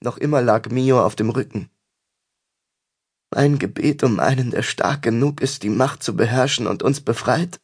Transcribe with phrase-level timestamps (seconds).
[0.00, 1.70] Noch immer lag Mio auf dem Rücken.
[3.30, 7.60] Ein Gebet um einen, der stark genug ist, die Macht zu beherrschen und uns befreit?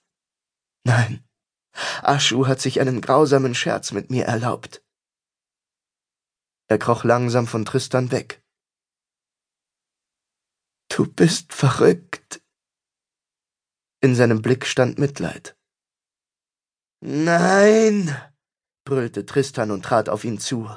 [0.84, 1.24] Nein.
[2.02, 4.84] Aschu hat sich einen grausamen Scherz mit mir erlaubt.
[6.68, 8.42] Er kroch langsam von Tristan weg.
[10.88, 12.42] Du bist verrückt.
[14.00, 15.56] In seinem Blick stand Mitleid.
[17.00, 18.14] Nein,
[18.84, 20.68] brüllte Tristan und trat auf ihn zu.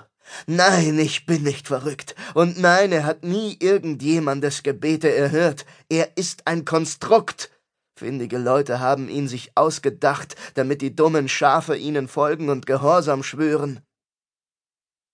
[0.48, 2.16] Nein, ich bin nicht verrückt.
[2.34, 5.66] Und nein, er hat nie irgendjemandes Gebete erhört.
[5.90, 7.52] Er ist ein Konstrukt.
[7.98, 13.80] Findige Leute haben ihn sich ausgedacht, damit die dummen Schafe ihnen folgen und Gehorsam schwören.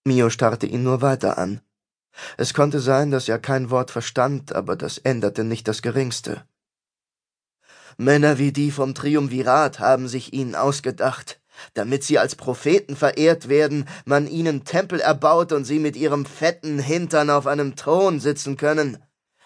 [0.03, 1.62] Mio starrte ihn nur weiter an.
[2.38, 6.44] Es konnte sein, dass er kein Wort verstand, aber das änderte nicht das geringste.
[7.98, 11.41] Männer wie die vom Triumvirat haben sich ihn ausgedacht
[11.74, 16.80] damit sie als Propheten verehrt werden, man ihnen Tempel erbaut und sie mit ihrem fetten
[16.80, 18.98] Hintern auf einem Thron sitzen können,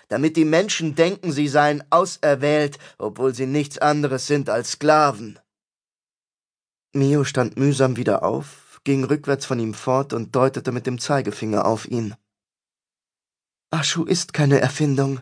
[0.08, 5.40] damit die Menschen denken, sie seien auserwählt, obwohl sie nichts anderes sind als Sklaven.
[6.94, 11.66] Mio stand mühsam wieder auf, ging rückwärts von ihm fort und deutete mit dem Zeigefinger
[11.66, 12.16] auf ihn.
[13.72, 15.20] Aschu ist keine Erfindung,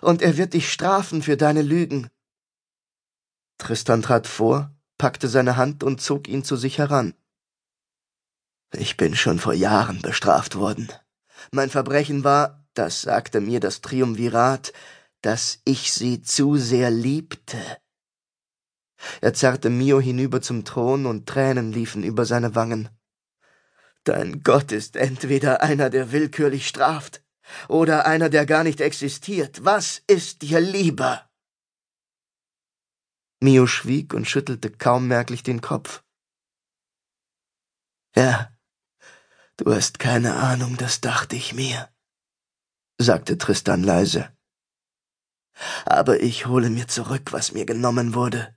[0.00, 2.08] und er wird dich strafen für deine Lügen.
[3.58, 7.14] Tristan trat vor, packte seine Hand und zog ihn zu sich heran.
[8.72, 10.92] Ich bin schon vor Jahren bestraft worden.
[11.52, 14.72] Mein Verbrechen war, das sagte mir das Triumvirat,
[15.22, 17.58] dass ich sie zu sehr liebte.
[19.20, 22.88] Er zerrte Mio hinüber zum Thron und Tränen liefen über seine Wangen.
[24.04, 27.22] Dein Gott ist entweder einer, der willkürlich straft,
[27.68, 29.64] oder einer, der gar nicht existiert.
[29.64, 31.27] Was ist dir lieber?
[33.40, 36.02] Mio schwieg und schüttelte kaum merklich den Kopf.
[38.16, 38.52] Ja,
[39.56, 41.88] du hast keine Ahnung, das dachte ich mir,
[42.98, 44.36] sagte Tristan leise.
[45.84, 48.56] Aber ich hole mir zurück, was mir genommen wurde,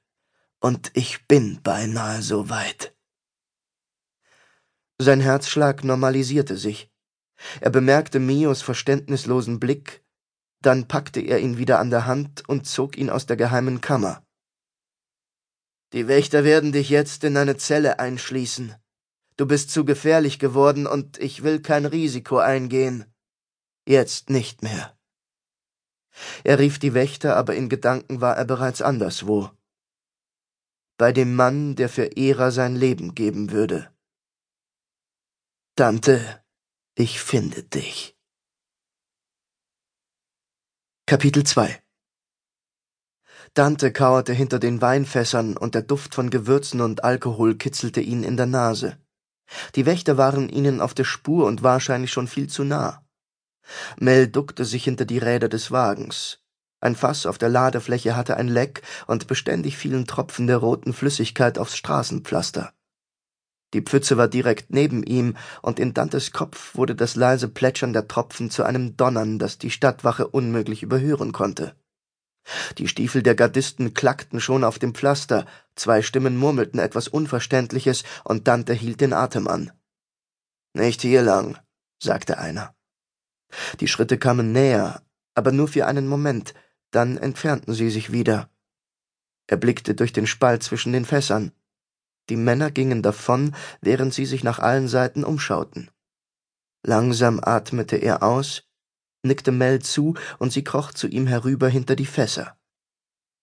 [0.59, 2.95] und ich bin beinahe so weit.
[4.99, 6.91] Sein Herzschlag normalisierte sich.
[7.59, 10.03] Er bemerkte Mios verständnislosen Blick,
[10.61, 14.23] dann packte er ihn wieder an der Hand und zog ihn aus der geheimen Kammer.
[15.93, 18.75] Die Wächter werden dich jetzt in eine Zelle einschließen.
[19.35, 23.05] Du bist zu gefährlich geworden und ich will kein Risiko eingehen.
[23.85, 24.97] Jetzt nicht mehr.
[26.43, 29.49] Er rief die Wächter, aber in Gedanken war er bereits anderswo.
[30.97, 33.91] Bei dem Mann, der für Ära sein Leben geben würde.
[35.75, 36.43] Tante,
[36.95, 38.15] ich finde dich.
[41.05, 41.81] Kapitel 2
[43.53, 48.37] Dante kauerte hinter den Weinfässern, und der Duft von Gewürzen und Alkohol kitzelte ihn in
[48.37, 48.97] der Nase.
[49.75, 53.03] Die Wächter waren ihnen auf der Spur und wahrscheinlich schon viel zu nah.
[53.99, 56.39] Mel duckte sich hinter die Räder des Wagens.
[56.79, 61.59] Ein Fass auf der Ladefläche hatte ein Leck, und beständig fielen Tropfen der roten Flüssigkeit
[61.59, 62.73] aufs Straßenpflaster.
[63.73, 68.07] Die Pfütze war direkt neben ihm, und in Dantes Kopf wurde das leise Plätschern der
[68.07, 71.75] Tropfen zu einem Donnern, das die Stadtwache unmöglich überhören konnte.
[72.77, 78.47] Die Stiefel der Gardisten klackten schon auf dem Pflaster, zwei Stimmen murmelten etwas Unverständliches, und
[78.47, 79.71] Dante hielt den Atem an.
[80.73, 81.57] Nicht hier lang,
[82.01, 82.75] sagte einer.
[83.79, 85.03] Die Schritte kamen näher,
[85.35, 86.53] aber nur für einen Moment,
[86.91, 88.49] dann entfernten sie sich wieder.
[89.47, 91.51] Er blickte durch den Spalt zwischen den Fässern.
[92.29, 95.89] Die Männer gingen davon, während sie sich nach allen Seiten umschauten.
[96.83, 98.63] Langsam atmete er aus,
[99.23, 102.57] nickte Mel zu, und sie kroch zu ihm herüber hinter die Fässer.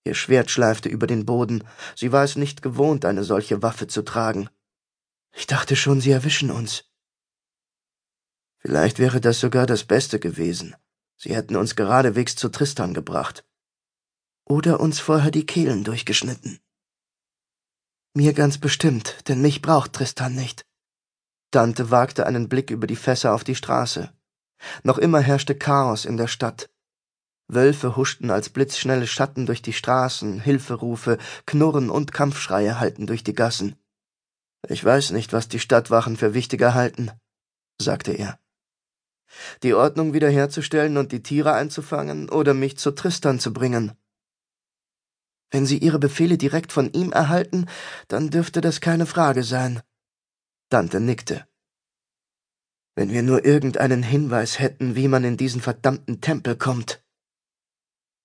[0.05, 4.03] Ihr Schwert schleifte über den Boden, sie war es nicht gewohnt, eine solche Waffe zu
[4.03, 4.49] tragen.
[5.33, 6.85] Ich dachte schon, sie erwischen uns.
[8.59, 10.75] Vielleicht wäre das sogar das Beste gewesen.
[11.17, 13.45] Sie hätten uns geradewegs zu Tristan gebracht.
[14.45, 16.61] Oder uns vorher die Kehlen durchgeschnitten.
[18.15, 20.65] Mir ganz bestimmt, denn mich braucht Tristan nicht.
[21.51, 24.13] Dante wagte einen Blick über die Fässer auf die Straße.
[24.83, 26.71] Noch immer herrschte Chaos in der Stadt.
[27.49, 33.33] Wölfe huschten als blitzschnelle Schatten durch die Straßen, Hilferufe, Knurren und Kampfschreie hallten durch die
[33.33, 33.77] Gassen.
[34.69, 37.11] Ich weiß nicht, was die Stadtwachen für wichtiger halten,
[37.81, 38.39] sagte er.
[39.63, 43.93] Die Ordnung wiederherzustellen und die Tiere einzufangen oder mich zu Tristan zu bringen.
[45.51, 47.67] Wenn Sie Ihre Befehle direkt von ihm erhalten,
[48.09, 49.81] dann dürfte das keine Frage sein.
[50.69, 51.48] Dante nickte.
[52.99, 57.01] Wenn wir nur irgendeinen Hinweis hätten, wie man in diesen verdammten Tempel kommt.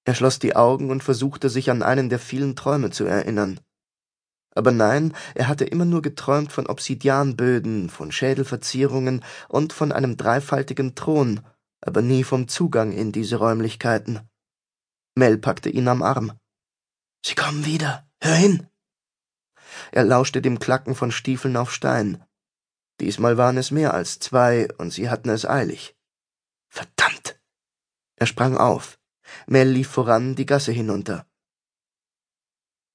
[0.04, 3.60] Er schloss die Augen und versuchte sich an einen der vielen Träume zu erinnern.
[4.56, 10.96] Aber nein, er hatte immer nur geträumt von Obsidianböden, von Schädelverzierungen und von einem dreifaltigen
[10.96, 11.42] Thron,
[11.82, 14.22] aber nie vom Zugang in diese Räumlichkeiten.
[15.14, 16.32] Mel packte ihn am Arm.
[17.24, 18.10] Sie kommen wieder.
[18.24, 18.66] Hör hin.
[19.92, 22.24] Er lauschte dem Klacken von Stiefeln auf Stein.
[23.00, 25.96] Diesmal waren es mehr als zwei, und sie hatten es eilig.
[26.70, 27.40] Verdammt!
[28.16, 29.00] Er sprang auf.
[29.48, 31.26] Mel lief voran die Gasse hinunter.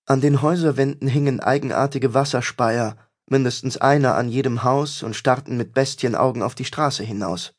[0.07, 2.97] An den Häuserwänden hingen eigenartige Wasserspeier,
[3.27, 7.55] mindestens einer an jedem Haus, und starrten mit Bestienaugen auf die Straße hinaus.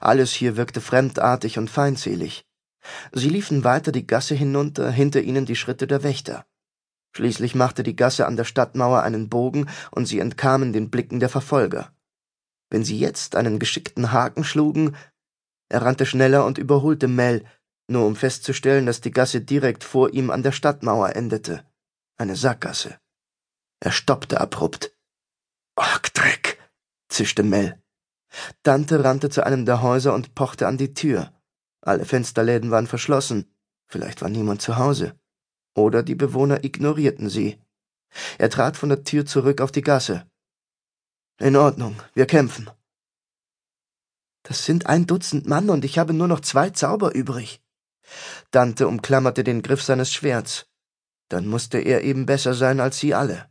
[0.00, 2.46] Alles hier wirkte fremdartig und feindselig.
[3.12, 6.46] Sie liefen weiter die Gasse hinunter, hinter ihnen die Schritte der Wächter.
[7.16, 11.30] Schließlich machte die Gasse an der Stadtmauer einen Bogen, und sie entkamen den Blicken der
[11.30, 11.90] Verfolger.
[12.68, 14.94] Wenn sie jetzt einen geschickten Haken schlugen,
[15.70, 17.46] er rannte schneller und überholte Mel,
[17.88, 21.64] nur um festzustellen, dass die Gasse direkt vor ihm an der Stadtmauer endete.
[22.18, 22.98] Eine Sackgasse.
[23.80, 24.94] Er stoppte abrupt.
[25.74, 26.58] Ach, Dreck,
[27.08, 27.82] zischte Mel.
[28.62, 31.32] Dante rannte zu einem der Häuser und pochte an die Tür.
[31.80, 33.50] Alle Fensterläden waren verschlossen.
[33.86, 35.18] Vielleicht war niemand zu Hause.
[35.76, 37.58] Oder die Bewohner ignorierten sie.
[38.38, 40.26] Er trat von der Tür zurück auf die Gasse.
[41.38, 42.70] In Ordnung, wir kämpfen.
[44.42, 47.60] Das sind ein Dutzend Mann und ich habe nur noch zwei Zauber übrig.
[48.52, 50.66] Dante umklammerte den Griff seines Schwerts.
[51.28, 53.50] Dann musste er eben besser sein als sie alle.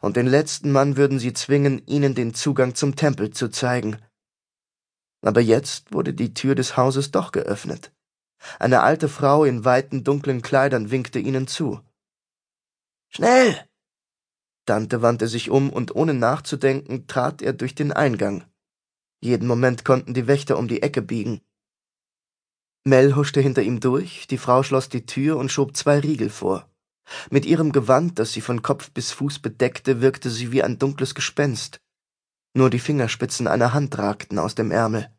[0.00, 3.98] Und den letzten Mann würden sie zwingen, ihnen den Zugang zum Tempel zu zeigen.
[5.20, 7.92] Aber jetzt wurde die Tür des Hauses doch geöffnet.
[8.58, 11.80] Eine alte Frau in weiten, dunklen Kleidern winkte ihnen zu.
[13.08, 13.66] Schnell!
[14.66, 18.44] Dante wandte sich um und ohne nachzudenken trat er durch den Eingang.
[19.20, 21.40] Jeden Moment konnten die Wächter um die Ecke biegen.
[22.84, 26.70] Mel huschte hinter ihm durch, die Frau schloss die Tür und schob zwei Riegel vor.
[27.30, 31.14] Mit ihrem Gewand, das sie von Kopf bis Fuß bedeckte, wirkte sie wie ein dunkles
[31.14, 31.80] Gespenst.
[32.54, 35.10] Nur die Fingerspitzen einer Hand ragten aus dem Ärmel.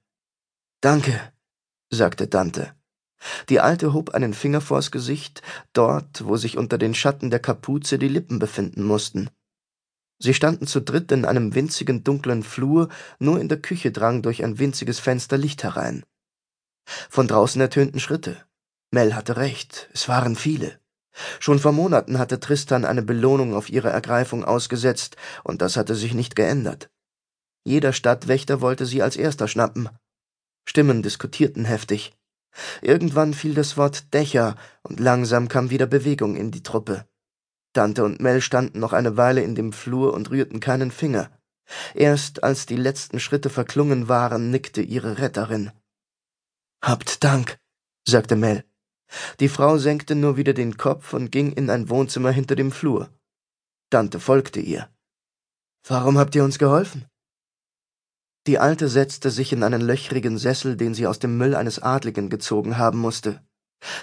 [0.82, 1.34] Danke,
[1.90, 2.74] sagte Dante.
[3.50, 5.42] Die Alte hob einen Finger vors Gesicht,
[5.74, 9.30] dort, wo sich unter den Schatten der Kapuze die Lippen befinden mussten.
[10.20, 12.90] Sie standen zu dritt in einem winzigen dunklen Flur,
[13.20, 16.04] nur in der Küche drang durch ein winziges Fenster Licht herein.
[17.10, 18.38] Von draußen ertönten Schritte.
[18.92, 20.80] Mel hatte recht, es waren viele.
[21.40, 26.14] Schon vor Monaten hatte Tristan eine Belohnung auf ihre Ergreifung ausgesetzt, und das hatte sich
[26.14, 26.90] nicht geändert.
[27.64, 29.90] Jeder Stadtwächter wollte sie als erster schnappen.
[30.66, 32.14] Stimmen diskutierten heftig.
[32.82, 37.06] Irgendwann fiel das Wort Dächer, und langsam kam wieder Bewegung in die Truppe.
[37.74, 41.32] Dante und Mel standen noch eine Weile in dem Flur und rührten keinen Finger.
[41.94, 45.72] Erst als die letzten Schritte verklungen waren, nickte ihre Retterin.
[46.82, 47.60] Habt Dank,
[48.06, 48.66] sagte Mel.
[49.40, 53.10] Die Frau senkte nur wieder den Kopf und ging in ein Wohnzimmer hinter dem Flur.
[53.90, 54.90] Dante folgte ihr.
[55.88, 57.06] Warum habt ihr uns geholfen?
[58.48, 62.30] Die Alte setzte sich in einen löchrigen Sessel, den sie aus dem Müll eines Adligen
[62.30, 63.42] gezogen haben musste.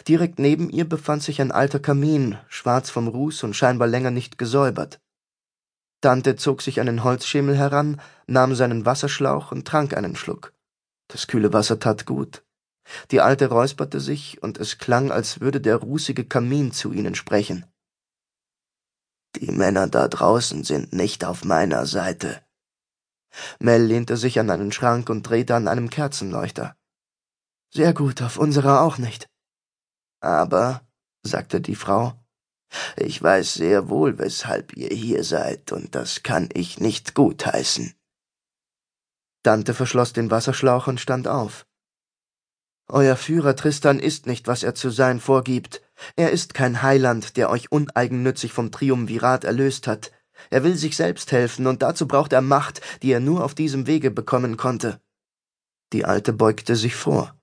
[0.07, 4.39] Direkt neben ihr befand sich ein alter Kamin, schwarz vom Ruß und scheinbar länger nicht
[4.39, 5.01] gesäubert.
[6.01, 10.53] Dante zog sich einen Holzschemel heran, nahm seinen Wasserschlauch und trank einen Schluck.
[11.09, 12.45] Das kühle Wasser tat gut.
[13.11, 17.67] Die Alte räusperte sich, und es klang, als würde der rußige Kamin zu ihnen sprechen.
[19.37, 22.41] Die Männer da draußen sind nicht auf meiner Seite.
[23.59, 26.77] Mel lehnte sich an einen Schrank und drehte an einem Kerzenleuchter.
[27.71, 29.29] Sehr gut, auf unserer auch nicht.
[30.21, 30.83] Aber,
[31.23, 32.15] sagte die Frau,
[32.97, 37.95] ich weiß sehr wohl, weshalb ihr hier seid, und das kann ich nicht gutheißen.
[39.43, 41.67] Dante verschloss den Wasserschlauch und stand auf.
[42.91, 45.83] Euer Führer Tristan ist nicht, was er zu sein vorgibt.
[46.17, 50.11] Er ist kein Heiland, der euch uneigennützig vom Triumvirat erlöst hat.
[50.51, 53.87] Er will sich selbst helfen, und dazu braucht er Macht, die er nur auf diesem
[53.87, 55.01] Wege bekommen konnte.
[55.93, 57.35] Die Alte beugte sich vor.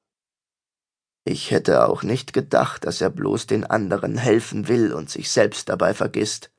[1.27, 5.69] Ich hätte auch nicht gedacht, dass er bloß den anderen helfen will und sich selbst
[5.69, 6.51] dabei vergisst.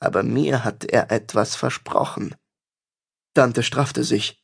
[0.00, 2.34] Aber mir hat er etwas versprochen.
[3.34, 4.42] Dante straffte sich.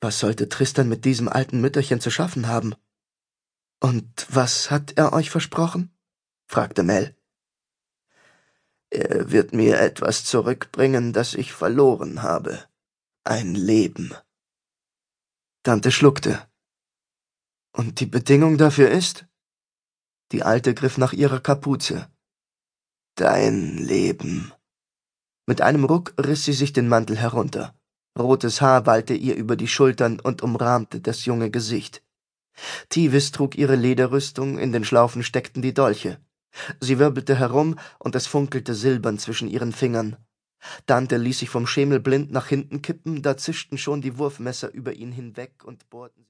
[0.00, 2.74] Was sollte Tristan mit diesem alten Mütterchen zu schaffen haben?
[3.80, 5.96] Und was hat er euch versprochen?
[6.48, 7.16] fragte Mel.
[8.94, 12.62] Er wird mir etwas zurückbringen, das ich verloren habe.
[13.24, 14.12] Ein Leben.
[15.62, 16.46] Tante schluckte.
[17.74, 19.24] Und die Bedingung dafür ist?
[20.30, 22.10] Die Alte griff nach ihrer Kapuze.
[23.14, 24.52] Dein Leben.
[25.46, 27.74] Mit einem Ruck riss sie sich den Mantel herunter.
[28.18, 32.04] Rotes Haar wallte ihr über die Schultern und umrahmte das junge Gesicht.
[32.90, 36.20] Tivis trug ihre Lederrüstung, in den Schlaufen steckten die Dolche.
[36.80, 40.16] Sie wirbelte herum, und es funkelte silbern zwischen ihren Fingern.
[40.86, 44.92] Dante ließ sich vom Schemel blind nach hinten kippen, da zischten schon die Wurfmesser über
[44.92, 46.20] ihn hinweg und bohrten